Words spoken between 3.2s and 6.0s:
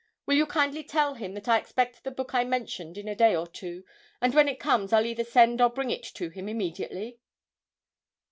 or two, and when it comes I'll either send or bring